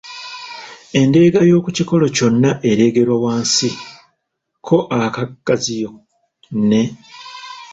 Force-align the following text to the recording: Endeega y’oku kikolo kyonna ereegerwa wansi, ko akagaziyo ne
Endeega 0.99 1.39
y’oku 1.49 1.69
kikolo 1.77 2.05
kyonna 2.15 2.51
ereegerwa 2.69 3.15
wansi, 3.25 3.69
ko 4.67 4.77
akagaziyo 5.01 5.89
ne 6.69 6.83